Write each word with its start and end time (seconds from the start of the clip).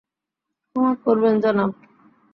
ক্ষমা 0.65 0.91
করবেন, 1.03 1.35
জনাব। 1.43 1.71